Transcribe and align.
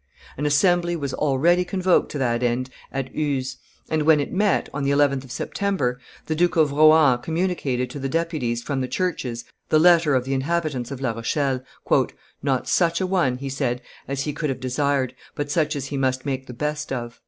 An 0.35 0.47
assembly 0.47 0.95
was 0.95 1.13
already 1.13 1.63
convoked 1.63 2.11
to 2.13 2.17
that 2.17 2.41
end 2.41 2.71
at 2.91 3.13
Uzes; 3.13 3.57
and 3.87 4.01
when 4.01 4.19
it 4.19 4.33
met, 4.33 4.67
on 4.73 4.83
the 4.83 4.89
11th 4.89 5.25
of 5.25 5.31
September, 5.31 5.99
the 6.25 6.33
Duke 6.33 6.55
of 6.55 6.71
Rohan 6.71 7.19
communicated 7.19 7.87
to 7.91 7.99
the 7.99 8.09
deputies 8.09 8.63
from 8.63 8.81
the 8.81 8.87
churches 8.87 9.45
the 9.69 9.77
letter 9.77 10.15
of 10.15 10.25
the 10.25 10.33
inhabitants 10.33 10.89
of 10.89 11.01
La 11.01 11.11
Rochelle, 11.11 11.61
"not 12.41 12.67
such 12.67 12.99
an 12.99 13.09
one," 13.09 13.37
he 13.37 13.49
said, 13.49 13.79
"as 14.07 14.21
he 14.21 14.33
could 14.33 14.49
have 14.49 14.59
desired, 14.59 15.13
but 15.35 15.51
such 15.51 15.75
as 15.75 15.85
he 15.85 15.97
must 15.97 16.25
make 16.25 16.47
the 16.47 16.51
best 16.53 16.91
of." 16.91 17.19